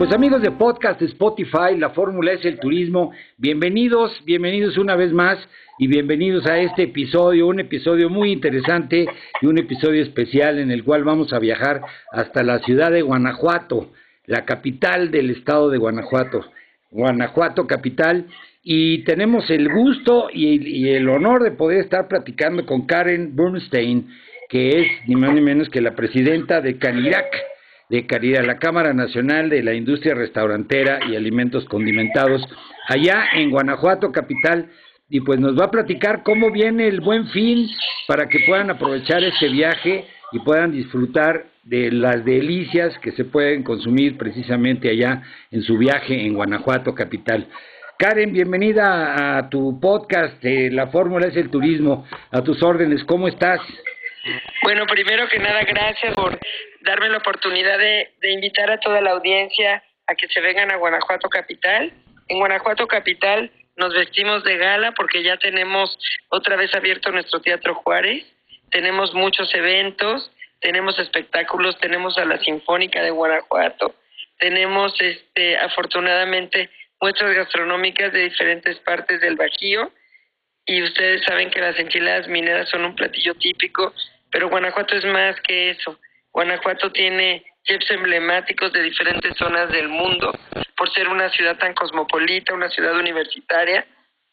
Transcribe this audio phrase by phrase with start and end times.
[0.00, 3.12] Pues amigos de podcast Spotify, la fórmula es el turismo.
[3.36, 5.36] Bienvenidos, bienvenidos una vez más
[5.78, 9.06] y bienvenidos a este episodio, un episodio muy interesante
[9.42, 13.92] y un episodio especial en el cual vamos a viajar hasta la ciudad de Guanajuato,
[14.24, 16.46] la capital del estado de Guanajuato,
[16.90, 18.24] Guanajuato capital.
[18.62, 24.08] Y tenemos el gusto y, el honor de poder estar platicando con Karen Bernstein,
[24.48, 27.50] que es ni más ni menos que la presidenta de Canirac
[27.90, 32.42] de Caridad, la Cámara Nacional de la Industria Restaurantera y Alimentos Condimentados,
[32.88, 34.70] allá en Guanajuato, capital,
[35.08, 37.68] y pues nos va a platicar cómo viene el buen fin
[38.06, 43.64] para que puedan aprovechar este viaje y puedan disfrutar de las delicias que se pueden
[43.64, 47.48] consumir precisamente allá en su viaje en Guanajuato, capital.
[47.98, 53.60] Karen, bienvenida a tu podcast, La Fórmula es el Turismo, a tus órdenes, ¿cómo estás?
[54.62, 56.38] Bueno, primero que nada, gracias por
[56.82, 61.28] darme la oportunidad de, invitar a toda la audiencia a que se vengan a Guanajuato
[61.28, 61.92] Capital.
[62.28, 65.98] En Guanajuato Capital nos vestimos de gala porque ya tenemos
[66.28, 68.24] otra vez abierto nuestro Teatro Juárez.
[68.70, 70.30] Tenemos muchos eventos,
[70.60, 73.94] tenemos espectáculos, tenemos a la Sinfónica de Guanajuato,
[74.38, 76.70] tenemos este afortunadamente
[77.00, 79.90] muestras gastronómicas de diferentes partes del Bajío
[80.66, 83.92] y ustedes saben que las enchiladas mineras son un platillo típico,
[84.30, 85.98] pero Guanajuato es más que eso.
[86.32, 90.32] Guanajuato tiene chefs emblemáticos de diferentes zonas del mundo
[90.76, 93.86] por ser una ciudad tan cosmopolita, una ciudad universitaria.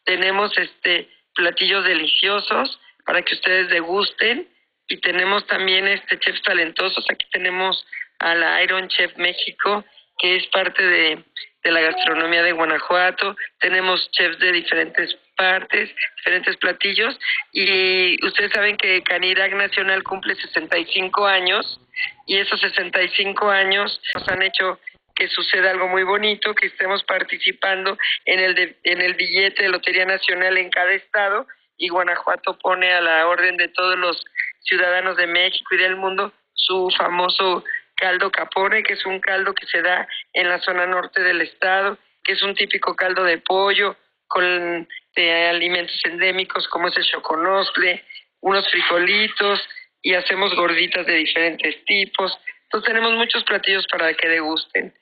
[0.06, 4.48] Tenemos este platillos deliciosos para que ustedes degusten
[4.88, 7.06] y tenemos también este chefs talentosos.
[7.10, 7.86] Aquí tenemos
[8.20, 9.84] a la Iron Chef México,
[10.18, 11.24] que es parte de,
[11.64, 13.36] de la gastronomía de Guanajuato.
[13.60, 17.18] Tenemos chefs de diferentes partes, diferentes platillos.
[17.54, 21.80] Y ustedes saben que Canirac Nacional cumple 65 años
[22.26, 24.80] y esos 65 años nos han hecho
[25.16, 30.06] que suceda algo muy bonito, que estemos participando en el, en el billete de Lotería
[30.06, 34.24] Nacional en cada estado y Guanajuato pone a la orden de todos los
[34.62, 37.64] ciudadanos de México y del mundo su famoso
[37.96, 41.98] caldo capone, que es un caldo que se da en la zona norte del estado,
[42.24, 43.96] que es un típico caldo de pollo
[44.28, 48.04] con de alimentos endémicos como es el choconostle,
[48.42, 49.60] unos frijolitos
[50.02, 52.38] y hacemos gorditas de diferentes tipos.
[52.64, 54.94] Entonces tenemos muchos platillos para que degusten.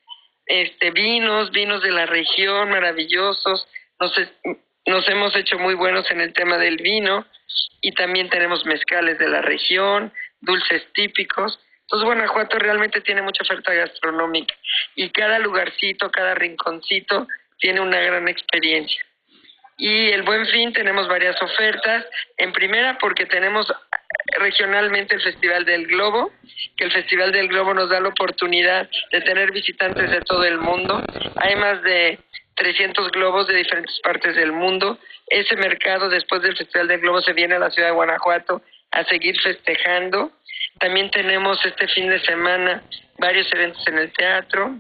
[0.46, 3.68] Este, vinos, vinos de la región maravillosos.
[4.00, 4.14] Nos,
[4.86, 7.26] nos hemos hecho muy buenos en el tema del vino
[7.82, 11.60] y también tenemos mezcales de la región, dulces típicos.
[11.82, 14.56] Entonces Guanajuato realmente tiene mucha oferta gastronómica
[14.96, 17.28] y cada lugarcito, cada rinconcito
[17.60, 19.06] tiene una gran experiencia.
[19.78, 22.06] Y el Buen Fin tenemos varias ofertas.
[22.38, 23.72] En primera, porque tenemos
[24.38, 26.32] regionalmente el Festival del Globo,
[26.78, 30.60] que el Festival del Globo nos da la oportunidad de tener visitantes de todo el
[30.60, 31.04] mundo.
[31.36, 32.20] Hay más de
[32.56, 34.98] 300 globos de diferentes partes del mundo.
[35.28, 38.62] Ese mercado después del Festival del Globo se viene a la ciudad de Guanajuato
[38.92, 40.32] a seguir festejando.
[40.80, 42.84] También tenemos este fin de semana
[43.18, 44.76] varios eventos en el teatro.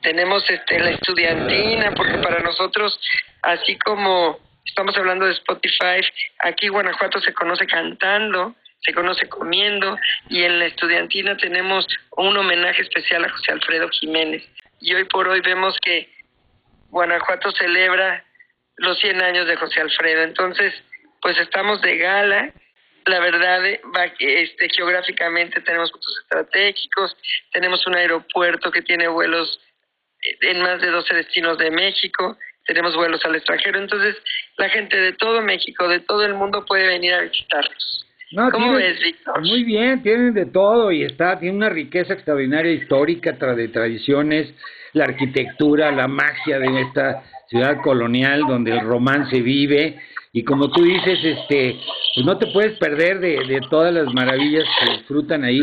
[0.00, 2.98] Tenemos este la estudiantina, porque para nosotros
[3.42, 6.00] así como estamos hablando de Spotify,
[6.40, 9.96] aquí Guanajuato se conoce cantando, se conoce comiendo
[10.28, 11.86] y en la estudiantina tenemos
[12.16, 14.42] un homenaje especial a José Alfredo Jiménez.
[14.80, 16.08] Y hoy por hoy vemos que
[16.88, 18.24] Guanajuato celebra
[18.76, 20.22] los 100 años de José Alfredo.
[20.22, 20.74] Entonces,
[21.20, 22.52] pues estamos de gala.
[23.06, 23.80] La verdad, eh,
[24.18, 27.16] este, geográficamente tenemos puntos estratégicos,
[27.52, 29.60] tenemos un aeropuerto que tiene vuelos
[30.40, 32.38] en más de 12 destinos de México,
[32.72, 34.16] tenemos vuelos al extranjero, entonces
[34.56, 38.06] la gente de todo México, de todo el mundo puede venir a visitarnos.
[38.50, 39.42] ¿Cómo ves, Víctor?
[39.42, 44.54] Muy bien, tienen de todo y está, tiene una riqueza extraordinaria histórica, de tradiciones,
[44.94, 50.00] la arquitectura, la magia de esta ciudad colonial donde el romance vive
[50.32, 51.76] y como tú dices, este,
[52.14, 55.60] pues no te puedes perder de, de todas las maravillas que disfrutan ahí.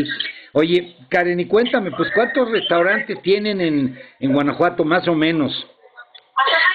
[0.54, 5.66] Oye, Karen, y cuéntame, pues ¿cuántos restaurantes tienen en, en Guanajuato más o menos?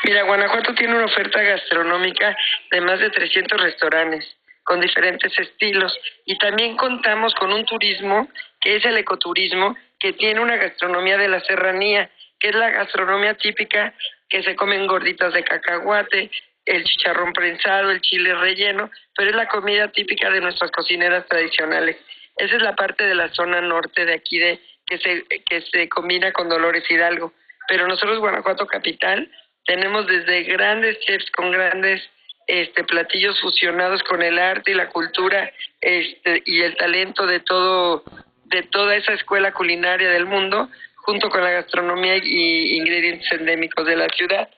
[0.04, 2.36] Mira, Guanajuato tiene una oferta gastronómica
[2.70, 8.28] de más de 300 restaurantes con diferentes estilos y también contamos con un turismo
[8.60, 13.34] que es el ecoturismo que tiene una gastronomía de la serranía, que es la gastronomía
[13.34, 13.94] típica
[14.28, 16.30] que se comen gorditas de cacahuate,
[16.64, 21.96] el chicharrón prensado, el chile relleno, pero es la comida típica de nuestras cocineras tradicionales.
[22.36, 25.88] Esa es la parte de la zona norte de aquí de que se que se
[25.88, 27.32] combina con Dolores Hidalgo,
[27.68, 29.30] pero nosotros Guanajuato capital
[29.66, 32.02] tenemos desde grandes chefs con grandes
[32.46, 35.50] este platillos fusionados con el arte y la cultura
[35.80, 38.04] este y el talento de todo
[38.44, 43.96] de toda esa escuela culinaria del mundo junto con la gastronomía y ingredientes endémicos de
[43.96, 44.48] la ciudad.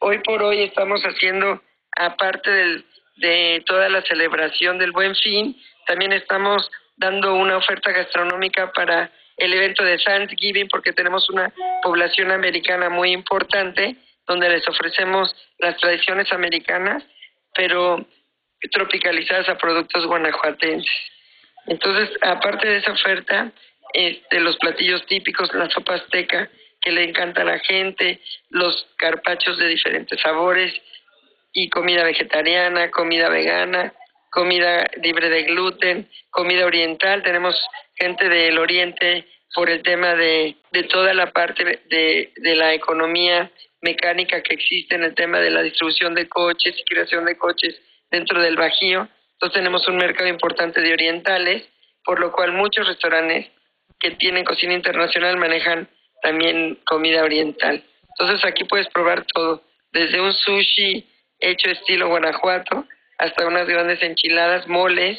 [0.00, 1.62] Hoy por hoy estamos haciendo
[1.96, 2.84] aparte del,
[3.16, 5.56] de toda la celebración del Buen Fin,
[5.86, 11.52] también estamos dando una oferta gastronómica para el evento de Thanksgiving porque tenemos una
[11.82, 13.96] población americana muy importante
[14.30, 17.02] donde les ofrecemos las tradiciones americanas,
[17.52, 18.06] pero
[18.70, 20.88] tropicalizadas a productos guanajuatenses.
[21.66, 23.50] Entonces, aparte de esa oferta,
[23.92, 26.48] este, los platillos típicos, la sopa azteca,
[26.80, 30.72] que le encanta a la gente, los carpachos de diferentes sabores
[31.52, 33.92] y comida vegetariana, comida vegana,
[34.30, 37.24] comida libre de gluten, comida oriental.
[37.24, 37.60] Tenemos
[37.96, 43.50] gente del oriente por el tema de, de toda la parte de, de la economía
[43.82, 47.80] mecánica que existe en el tema de la distribución de coches y creación de coches
[48.10, 49.08] dentro del Bajío.
[49.32, 51.68] Entonces tenemos un mercado importante de orientales,
[52.04, 53.46] por lo cual muchos restaurantes
[53.98, 55.88] que tienen cocina internacional manejan
[56.22, 57.82] también comida oriental.
[58.10, 59.62] Entonces aquí puedes probar todo,
[59.92, 61.06] desde un sushi
[61.38, 62.86] hecho estilo Guanajuato
[63.18, 65.18] hasta unas grandes enchiladas, moles.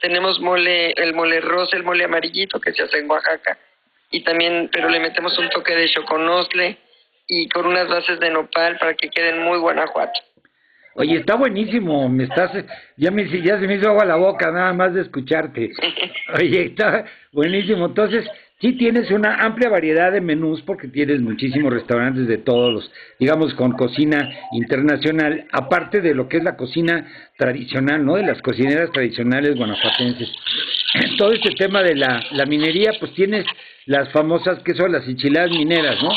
[0.00, 3.58] Tenemos mole, el mole rosa, el mole amarillito que se hace en Oaxaca
[4.10, 6.78] y también, pero le metemos un toque de choconosle
[7.26, 10.20] y con unas bases de nopal para que queden muy Guanajuato.
[10.94, 12.50] Oye, está buenísimo, me estás,
[12.98, 15.70] ya me ya se me hizo agua la boca nada más de escucharte.
[16.38, 17.86] Oye, está buenísimo.
[17.86, 18.26] Entonces,
[18.60, 23.54] sí tienes una amplia variedad de menús porque tienes muchísimos restaurantes de todos los, digamos,
[23.54, 28.16] con cocina internacional, aparte de lo que es la cocina tradicional, ¿no?
[28.16, 30.30] De las cocineras tradicionales guanajuatenses.
[31.16, 33.46] Todo este tema de la, la minería, pues tienes
[33.86, 36.10] las famosas que son las enchiladas mineras, ¿no?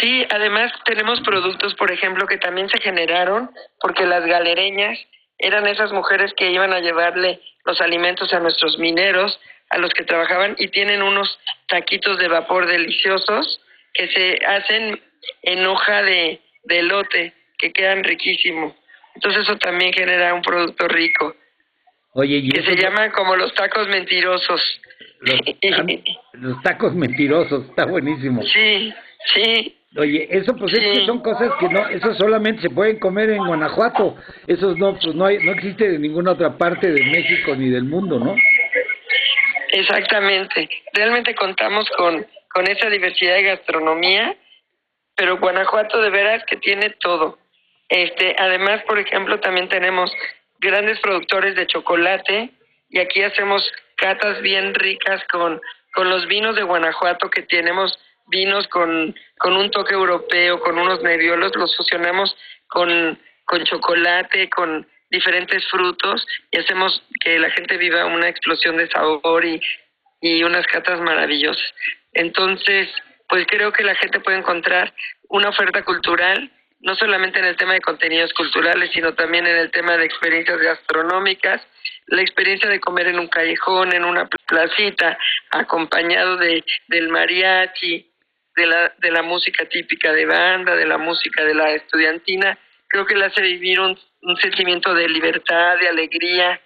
[0.00, 3.50] Sí, además tenemos productos, por ejemplo, que también se generaron
[3.80, 4.98] porque las galereñas
[5.38, 9.38] eran esas mujeres que iban a llevarle los alimentos a nuestros mineros,
[9.70, 11.38] a los que trabajaban, y tienen unos
[11.68, 13.60] taquitos de vapor deliciosos
[13.94, 15.00] que se hacen
[15.42, 18.74] en hoja de, de elote, que quedan riquísimos.
[19.14, 21.34] Entonces eso también genera un producto rico.
[22.12, 24.80] Oye, que se llaman como los tacos mentirosos.
[25.20, 25.40] Los,
[26.32, 28.42] los, tacos mentirosos, está buenísimo.
[28.42, 28.92] Sí,
[29.34, 29.75] sí.
[29.96, 33.46] Oye, eso pues es que son cosas que no, eso solamente se pueden comer en
[33.46, 37.70] Guanajuato, esos no, pues no, hay, no existe en ninguna otra parte de México ni
[37.70, 38.36] del mundo, ¿no?
[39.68, 44.36] Exactamente, realmente contamos con, con esa diversidad de gastronomía,
[45.16, 47.38] pero Guanajuato de veras que tiene todo.
[47.88, 50.12] Este, además, por ejemplo, también tenemos
[50.58, 52.50] grandes productores de chocolate
[52.90, 53.62] y aquí hacemos
[53.96, 55.60] catas bien ricas con,
[55.94, 57.98] con los vinos de Guanajuato que tenemos
[58.28, 62.36] vinos con, con un toque europeo, con unos nerviolos, los fusionamos
[62.68, 68.88] con, con chocolate, con diferentes frutos y hacemos que la gente viva una explosión de
[68.88, 69.60] sabor y,
[70.20, 71.74] y unas catas maravillosas.
[72.12, 72.88] Entonces,
[73.28, 74.92] pues creo que la gente puede encontrar
[75.28, 79.70] una oferta cultural, no solamente en el tema de contenidos culturales, sino también en el
[79.70, 81.62] tema de experiencias gastronómicas,
[82.06, 85.18] la experiencia de comer en un callejón, en una placita,
[85.50, 88.08] acompañado de del mariachi,
[88.56, 92.58] de la, de la música típica de banda, de la música de la estudiantina,
[92.88, 96.60] creo que le hace vivir un, un sentimiento de libertad, de alegría.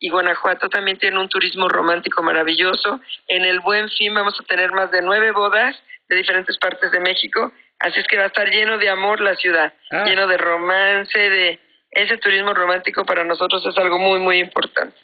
[0.00, 3.00] Y Guanajuato también tiene un turismo romántico maravilloso.
[3.28, 5.76] En el Buen Fin vamos a tener más de nueve bodas
[6.08, 9.34] de diferentes partes de México, así es que va a estar lleno de amor la
[9.36, 10.04] ciudad, ah.
[10.04, 11.58] lleno de romance, de
[11.90, 14.96] ese turismo romántico para nosotros es algo muy, muy importante.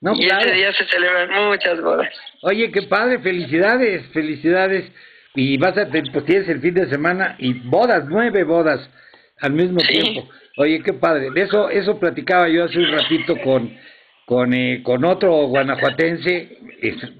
[0.00, 2.14] No, y ese día se celebran muchas bodas.
[2.42, 4.92] Oye, qué padre, felicidades, felicidades.
[5.40, 8.80] Y vas a, pues tienes el fin de semana y bodas, nueve bodas
[9.40, 10.28] al mismo tiempo.
[10.56, 11.28] Oye, qué padre.
[11.36, 13.72] Eso, eso platicaba yo hace un ratito con,
[14.26, 16.58] con, eh, con otro guanajuatense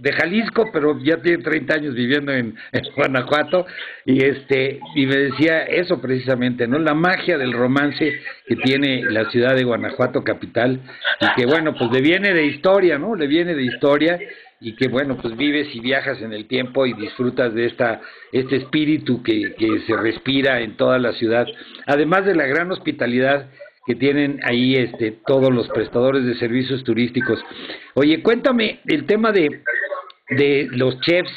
[0.01, 2.57] de Jalisco, pero ya tiene 30 años viviendo en,
[2.97, 3.67] Guanajuato
[4.05, 6.81] y este y me decía eso precisamente, ¿no?
[6.81, 10.81] La magia del romance que tiene la ciudad de Guanajuato capital
[11.21, 13.15] y que bueno, pues le viene de historia, ¿no?
[13.15, 14.19] Le viene de historia
[14.61, 18.01] y que bueno, pues vives y viajas en el tiempo y disfrutas de esta
[18.33, 21.47] este espíritu que, que se respira en toda la ciudad,
[21.87, 23.51] además de la gran hospitalidad
[23.87, 27.43] que tienen ahí este todos los prestadores de servicios turísticos.
[27.95, 29.63] Oye, cuéntame el tema de,
[30.29, 31.33] de los chefs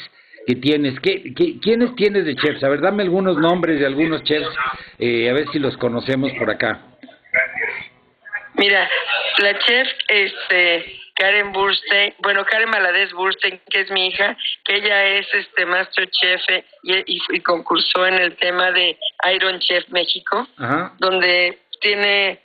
[0.46, 0.98] que tienes.
[1.00, 2.62] ¿Qué, qué, quiénes tienes de chefs?
[2.62, 4.48] A ver, dame algunos nombres de algunos chefs,
[4.98, 6.91] eh, a ver si los conocemos por acá.
[8.54, 8.88] Mira,
[9.38, 15.04] la chef este Karen Burstein, bueno, Karen Maladez Burstein, que es mi hija, que ella
[15.06, 16.40] es este master chef
[16.82, 18.98] y, y, concursó en el tema de
[19.34, 20.46] Iron Chef México,
[20.98, 22.40] donde tiene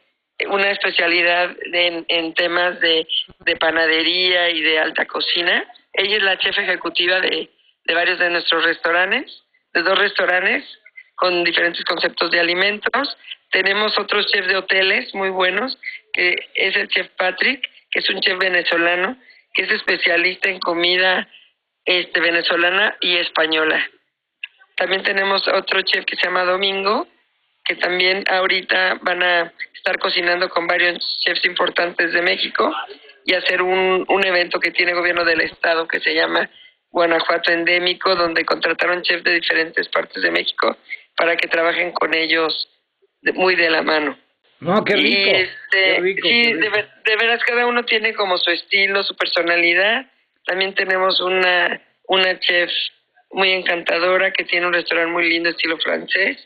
[0.50, 3.08] una especialidad en, en temas de,
[3.40, 5.66] de, panadería y de alta cocina.
[5.94, 7.50] Ella es la chef ejecutiva de,
[7.86, 10.64] de varios de nuestros restaurantes, de dos restaurantes
[11.16, 13.18] con diferentes conceptos de alimentos.
[13.52, 15.78] Tenemos otros chefs de hoteles muy buenos,
[16.14, 19.18] que es el chef Patrick, que es un chef venezolano,
[19.54, 21.28] que es especialista en comida
[21.86, 23.88] este, venezolana y española.
[24.76, 27.08] También tenemos otro chef que se llama Domingo,
[27.64, 32.74] que también ahorita van a estar cocinando con varios chefs importantes de México
[33.26, 36.50] y hacer un, un evento que tiene gobierno del estado que se llama
[36.92, 40.78] Guanajuato Endémico, donde contrataron chefs de diferentes partes de México
[41.16, 42.70] para que trabajen con ellos
[43.34, 44.18] muy de la mano.
[44.60, 45.08] No, qué rico.
[45.08, 46.70] Y este, sí, De,
[47.06, 50.06] de, veras cada uno tiene como su estilo, su personalidad.
[50.46, 52.72] También tenemos una, una chef
[53.32, 56.38] muy encantadora que tiene un restaurante muy lindo estilo francés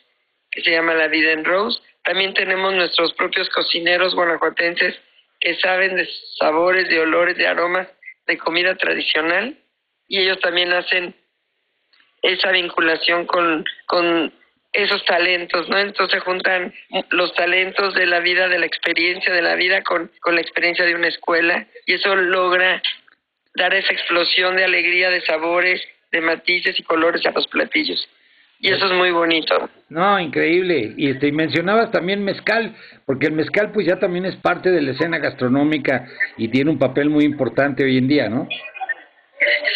[0.49, 1.79] que se llama La Vida en Rose.
[2.03, 4.99] También tenemos nuestros propios cocineros guanajuatenses
[5.39, 6.07] que saben de
[6.37, 7.87] sabores, de olores, de aromas
[8.27, 9.57] de comida tradicional
[10.07, 11.15] y ellos también hacen
[12.21, 14.33] esa vinculación con, con
[14.73, 15.77] esos talentos, ¿no?
[15.77, 16.73] Entonces juntan
[17.09, 20.85] los talentos de la vida, de la experiencia de la vida con, con la experiencia
[20.85, 22.81] de una escuela y eso logra
[23.55, 28.07] dar esa explosión de alegría, de sabores, de matices y colores a los platillos.
[28.59, 29.69] Y eso es muy bonito.
[29.89, 30.93] No, increíble.
[30.95, 32.75] Y este, mencionabas también mezcal,
[33.07, 36.77] porque el mezcal pues ya también es parte de la escena gastronómica y tiene un
[36.77, 38.47] papel muy importante hoy en día, ¿no?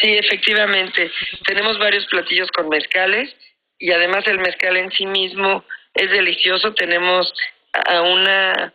[0.01, 1.09] Sí, efectivamente.
[1.47, 3.35] Tenemos varios platillos con mezcales
[3.79, 5.63] y además el mezcal en sí mismo
[5.93, 6.73] es delicioso.
[6.73, 7.33] Tenemos
[7.73, 8.73] a una,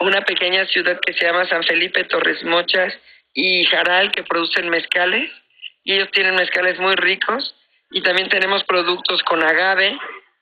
[0.00, 2.94] una pequeña ciudad que se llama San Felipe Torres Mochas
[3.34, 5.30] y Jaral que producen mezcales
[5.84, 7.54] y ellos tienen mezcales muy ricos
[7.90, 9.98] y también tenemos productos con agave,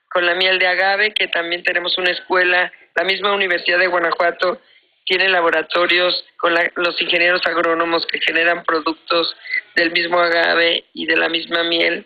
[0.09, 4.61] con la miel de agave, que también tenemos una escuela, la misma Universidad de Guanajuato
[5.05, 9.35] tiene laboratorios con los ingenieros agrónomos que generan productos
[9.75, 12.05] del mismo agave y de la misma miel.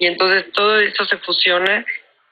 [0.00, 1.84] Y entonces todo eso se fusiona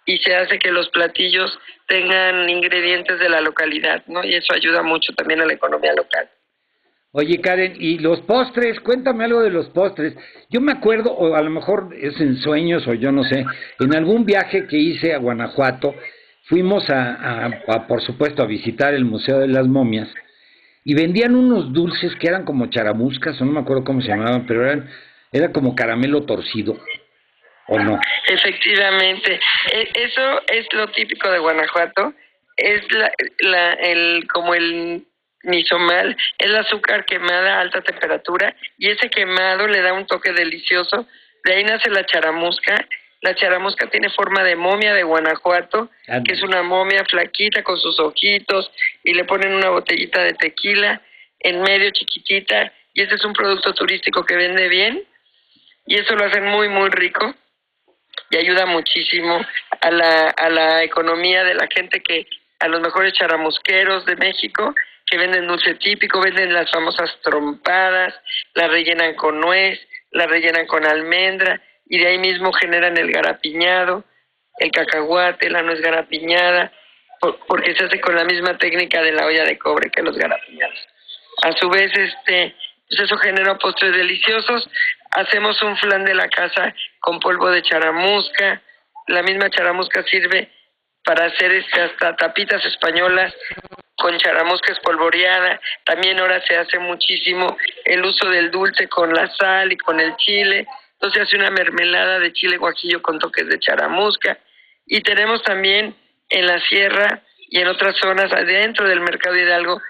[0.07, 1.57] y se hace que los platillos
[1.87, 4.25] tengan ingredientes de la localidad, ¿no?
[4.25, 6.31] Y eso ayuda mucho también a la economía local.
[7.13, 8.81] Oye, Karen, ¿y los postres?
[8.81, 10.15] Cuéntame algo de los postres.
[10.49, 13.45] Yo me acuerdo, o a lo mejor es en sueños o yo no sé,
[13.81, 15.95] en algún viaje que hice a Guanajuato,
[16.45, 20.09] fuimos a, por supuesto, a visitar el Museo de las Momias
[20.85, 24.47] y vendían unos dulces que eran como charamuscas, o no me acuerdo cómo se llamaban,
[24.47, 24.89] pero eran
[25.33, 26.79] era como caramelo torcido.
[27.69, 28.01] ¿O no?
[28.27, 29.39] Efectivamente,
[29.73, 32.15] e, eso es lo típico de Guanajuato,
[32.57, 35.07] es la, la, el como el
[35.79, 40.33] mal, es el azúcar quemada a alta temperatura y ese quemado le da un toque
[40.33, 41.07] delicioso.
[41.45, 42.87] De ahí nace la charamusca.
[43.21, 45.91] La charamusca tiene forma de momia de Guanajuato,
[46.25, 48.71] que es una momia flaquita con sus ojitos
[49.03, 51.01] y le ponen una botellita de tequila
[51.41, 55.03] en medio chiquitita y este es un producto turístico que vende bien
[55.87, 57.35] y eso lo hacen muy muy rico
[58.31, 59.41] y ayuda muchísimo
[59.81, 62.27] a la, a la economía de la gente que
[62.61, 64.75] a los mejores charamusqueros de México
[65.07, 68.15] que venden dulce típico, venden las famosas trompadas,
[68.55, 74.05] la rellenan con nuez, la rellenan con almendra y de ahí mismo generan el garapiñado,
[74.59, 76.73] el cacahuate, la nuez garapiñada,
[77.47, 80.79] porque se hace con la misma técnica de la olla de cobre que los garapiñados.
[81.43, 82.55] A su vez, este,
[82.89, 84.69] pues eso genera postres deliciosos.
[85.11, 88.63] Hacemos un flan de la casa con polvo de charamusca.
[89.07, 90.51] La misma charamusca sirve
[91.05, 93.35] para hacer este, hasta tapitas españolas
[93.97, 95.61] con charamusca espolvoreada.
[95.85, 100.15] También ahora se hace muchísimo el uso del dulce con la sal y con el
[100.17, 100.67] chile.
[100.93, 104.39] Entonces se hace una mermelada de chile guajillo con toques de charamusca.
[104.87, 105.95] Y tenemos también
[106.29, 109.81] en la sierra y en otras zonas adentro del mercado Hidalgo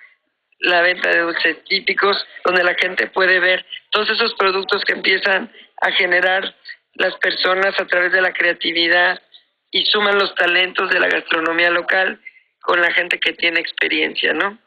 [0.60, 5.50] la venta de dulces típicos, donde la gente puede ver todos esos productos que empiezan
[5.80, 6.54] a generar
[6.94, 9.20] las personas a través de la creatividad
[9.70, 12.20] y suman los talentos de la gastronomía local
[12.60, 14.58] con la gente que tiene experiencia, ¿no?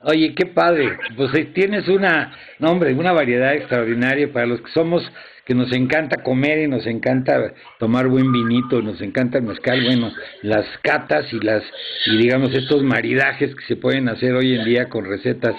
[0.00, 0.96] Oye, qué padre.
[1.16, 5.02] Pues eh, tienes una, no hombre, una variedad extraordinaria para los que somos,
[5.48, 10.12] que nos encanta comer y nos encanta tomar buen vinito, nos encanta el mezcal, bueno,
[10.42, 11.62] las catas y las,
[12.04, 15.54] y digamos estos maridajes que se pueden hacer hoy en día con recetas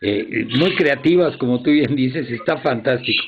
[0.00, 3.22] eh, muy creativas, como tú bien dices, está fantástico.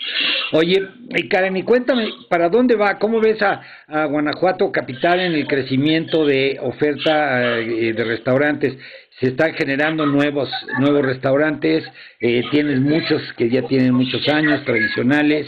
[0.52, 0.88] Oye,
[1.28, 2.98] Karen, y cuéntame, ¿para dónde va?
[2.98, 8.74] ¿Cómo ves a, Guanajuato capital en el crecimiento de oferta eh, de restaurantes?
[9.20, 11.84] Se están generando nuevos nuevos restaurantes,
[12.20, 15.46] eh, tienes muchos que ya tienen muchos años, tradicionales.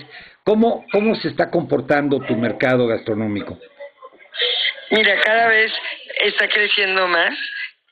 [0.48, 3.58] ¿Cómo, ¿Cómo se está comportando tu mercado gastronómico?
[4.90, 5.70] Mira, cada vez
[6.24, 7.34] está creciendo más.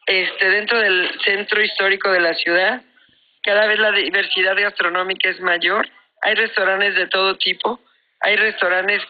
[0.07, 2.81] Este, dentro del centro histórico de la ciudad
[3.43, 5.87] cada vez la diversidad gastronómica es mayor.
[6.23, 7.79] Hay restaurantes de todo tipo.
[8.21, 9.03] Hay restaurantes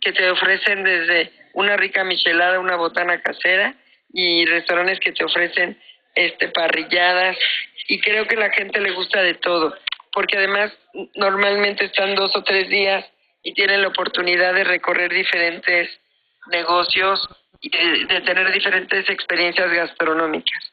[0.00, 3.74] que te ofrecen desde una rica michelada, una botana casera
[4.12, 5.76] y restaurantes que te ofrecen
[6.14, 7.36] este parrilladas
[7.88, 9.74] y creo que la gente le gusta de todo,
[10.12, 10.72] porque además
[11.14, 13.04] normalmente están dos o tres días
[13.42, 15.90] y tienen la oportunidad de recorrer diferentes
[16.48, 17.28] negocios
[17.60, 20.72] y de tener diferentes experiencias gastronómicas.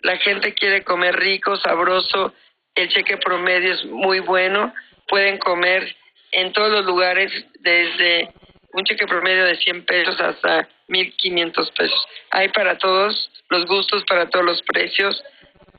[0.00, 2.34] La gente quiere comer rico, sabroso
[2.74, 4.72] el cheque promedio es muy bueno,
[5.08, 5.94] pueden comer
[6.32, 8.32] en todos los lugares desde
[8.72, 12.08] un cheque promedio de 100 pesos hasta 1.500 pesos.
[12.30, 15.22] Hay para todos los gustos, para todos los precios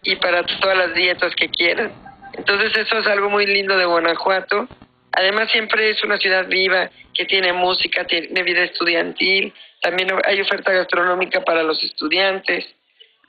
[0.03, 1.91] y para todas las dietas que quieran.
[2.33, 4.67] Entonces eso es algo muy lindo de Guanajuato.
[5.11, 10.71] Además siempre es una ciudad viva que tiene música, tiene vida estudiantil, también hay oferta
[10.71, 12.65] gastronómica para los estudiantes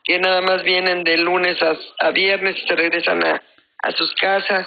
[0.05, 3.43] que nada más vienen de lunes a, a viernes y se regresan a,
[3.83, 4.67] a sus casas.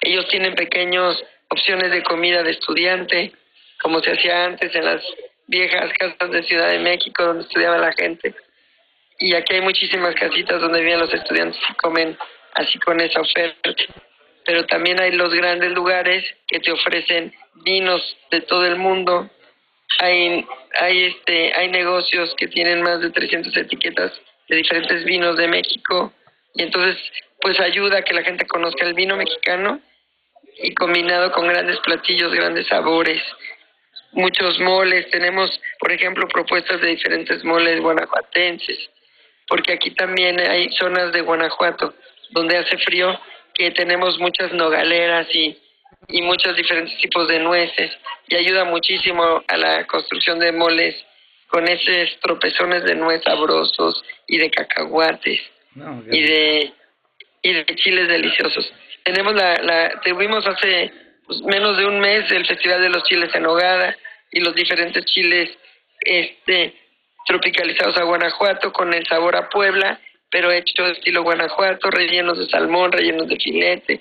[0.00, 1.16] Ellos tienen pequeñas
[1.48, 3.32] opciones de comida de estudiante,
[3.80, 5.02] como se hacía antes en las
[5.46, 8.34] viejas casas de Ciudad de México donde estudiaba la gente.
[9.18, 12.18] Y aquí hay muchísimas casitas donde viven los estudiantes y comen
[12.56, 13.70] así con esa oferta.
[14.44, 17.32] Pero también hay los grandes lugares que te ofrecen
[17.64, 19.30] vinos de todo el mundo.
[20.00, 20.44] Hay,
[20.80, 24.12] hay, este, hay negocios que tienen más de 300 etiquetas
[24.48, 26.12] de diferentes vinos de México.
[26.54, 26.96] Y entonces
[27.40, 29.80] pues ayuda a que la gente conozca el vino mexicano
[30.58, 33.22] y combinado con grandes platillos, grandes sabores,
[34.12, 35.08] muchos moles.
[35.10, 38.90] Tenemos, por ejemplo, propuestas de diferentes moles guanajuatenses,
[39.48, 41.94] porque aquí también hay zonas de Guanajuato
[42.30, 43.18] donde hace frío
[43.54, 45.56] que tenemos muchas nogaleras y,
[46.08, 47.90] y muchos diferentes tipos de nueces
[48.28, 50.94] y ayuda muchísimo a la construcción de moles
[51.48, 55.40] con esos tropezones de nuez sabrosos y de cacahuates
[56.10, 56.72] y de
[57.42, 58.72] y de chiles deliciosos.
[59.04, 60.92] Tenemos la, la tuvimos hace
[61.26, 63.96] pues, menos de un mes el Festival de los Chiles en Hogada
[64.32, 65.50] y los diferentes chiles
[66.00, 66.74] este
[67.26, 70.00] tropicalizados a Guanajuato con el sabor a Puebla,
[70.36, 74.00] pero hecho estilo Guanajuato, rellenos de salmón, rellenos de filete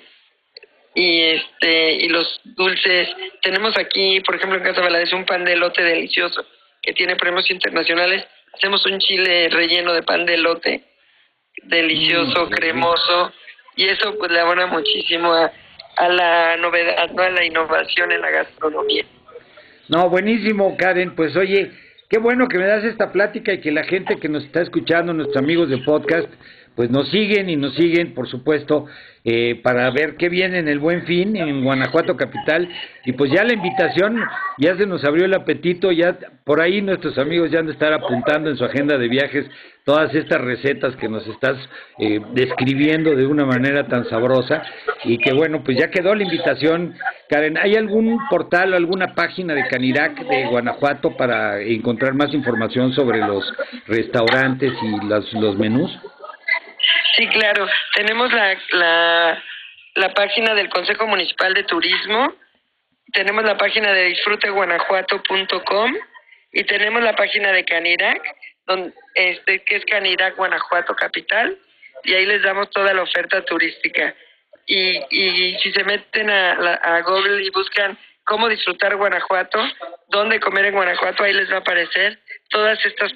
[0.94, 3.08] y este y los dulces.
[3.42, 6.46] Tenemos aquí, por ejemplo, en Casa Valadez un pan de elote delicioso
[6.82, 8.26] que tiene premios internacionales.
[8.54, 10.84] Hacemos un chile relleno de pan de elote
[11.64, 13.32] delicioso, mm, cremoso,
[13.78, 15.54] y eso pues le abona muchísimo a,
[15.96, 19.06] a la novedad, a la innovación en la gastronomía.
[19.88, 21.16] No, buenísimo, Karen.
[21.16, 21.72] Pues oye,
[22.10, 25.14] qué bueno que me das esta plática y que la gente que nos está escuchando,
[25.14, 26.28] nuestros amigos de podcast,
[26.76, 28.86] pues nos siguen y nos siguen, por supuesto,
[29.24, 32.70] eh, para ver qué viene en el Buen Fin, en Guanajuato Capital.
[33.06, 34.22] Y pues ya la invitación,
[34.58, 37.94] ya se nos abrió el apetito, ya por ahí nuestros amigos ya han de estar
[37.94, 39.46] apuntando en su agenda de viajes
[39.86, 41.58] todas estas recetas que nos estás
[41.98, 44.62] eh, describiendo de una manera tan sabrosa.
[45.06, 46.94] Y que bueno, pues ya quedó la invitación.
[47.30, 52.94] Karen, ¿hay algún portal o alguna página de Canirac de Guanajuato para encontrar más información
[52.94, 53.44] sobre los
[53.88, 55.92] restaurantes y los, los menús?
[57.16, 57.68] Sí, claro.
[57.96, 59.44] Tenemos la, la,
[59.96, 62.34] la página del Consejo Municipal de Turismo,
[63.16, 65.94] tenemos la página de disfruteguanajuato.com
[66.52, 68.22] y tenemos la página de Canirac,
[68.68, 71.58] donde, este, que es Canirac Guanajuato Capital,
[72.04, 74.14] y ahí les damos toda la oferta turística.
[74.66, 79.60] Y, y si se meten a, a Google y buscan cómo disfrutar Guanajuato,
[80.10, 83.14] dónde comer en Guanajuato, ahí les va a aparecer todas estas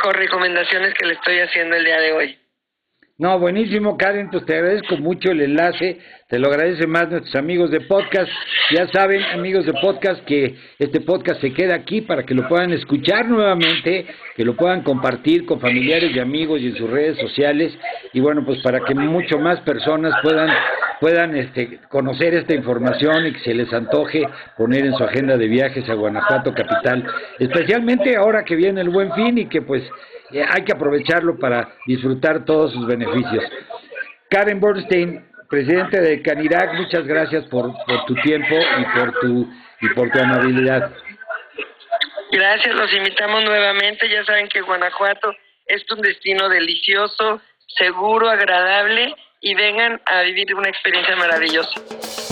[0.00, 2.41] con recomendaciones que le estoy haciendo el día de hoy.
[3.22, 5.96] No, buenísimo, Karen, pues te agradezco mucho el enlace,
[6.28, 8.28] te lo agradecen más nuestros amigos de podcast.
[8.72, 12.72] Ya saben, amigos de podcast, que este podcast se queda aquí para que lo puedan
[12.72, 17.72] escuchar nuevamente, que lo puedan compartir con familiares y amigos y en sus redes sociales,
[18.12, 20.50] y bueno, pues para que mucho más personas puedan
[20.98, 24.22] puedan este, conocer esta información y que se les antoje
[24.56, 27.04] poner en su agenda de viajes a Guanajuato capital,
[27.40, 29.82] especialmente ahora que viene el buen fin y que pues
[30.32, 33.44] eh, hay que aprovecharlo para disfrutar todos sus beneficios.
[34.30, 39.48] Karen Bernstein, presidente de Canirac, muchas gracias por, por tu tiempo y por tu
[39.82, 40.90] y por tu amabilidad.
[42.30, 44.08] Gracias, los invitamos nuevamente.
[44.08, 45.34] Ya saben que Guanajuato
[45.66, 47.42] es un destino delicioso,
[47.76, 52.31] seguro, agradable y vengan a vivir una experiencia maravillosa.